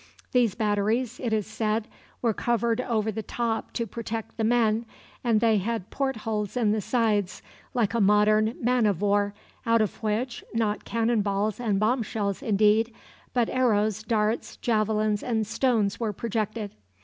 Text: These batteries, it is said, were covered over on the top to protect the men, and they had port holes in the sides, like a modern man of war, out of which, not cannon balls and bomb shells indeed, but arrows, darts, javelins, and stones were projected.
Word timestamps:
These 0.31 0.55
batteries, 0.55 1.19
it 1.19 1.31
is 1.31 1.45
said, 1.45 1.87
were 2.23 2.33
covered 2.33 2.81
over 2.81 3.09
on 3.09 3.13
the 3.13 3.21
top 3.21 3.71
to 3.73 3.85
protect 3.85 4.35
the 4.35 4.43
men, 4.43 4.87
and 5.23 5.39
they 5.39 5.57
had 5.59 5.91
port 5.91 6.15
holes 6.15 6.57
in 6.57 6.71
the 6.71 6.81
sides, 6.81 7.43
like 7.75 7.93
a 7.93 8.01
modern 8.01 8.55
man 8.59 8.87
of 8.87 8.99
war, 9.03 9.35
out 9.63 9.79
of 9.79 10.01
which, 10.01 10.43
not 10.55 10.85
cannon 10.85 11.21
balls 11.21 11.59
and 11.59 11.79
bomb 11.79 12.01
shells 12.01 12.41
indeed, 12.41 12.91
but 13.31 13.47
arrows, 13.51 14.01
darts, 14.01 14.55
javelins, 14.57 15.21
and 15.21 15.45
stones 15.45 15.99
were 15.99 16.13
projected. 16.13 16.71